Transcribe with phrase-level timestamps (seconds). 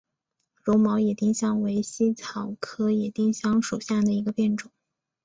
[0.63, 4.71] 绒毛野丁香为茜草科野丁香属下的一个变种。